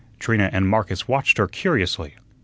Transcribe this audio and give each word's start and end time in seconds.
Trina 0.17 0.49
and 0.51 0.67
Marcus 0.67 1.07
watched 1.07 1.37
her 1.37 1.47
curiously. 1.47 2.15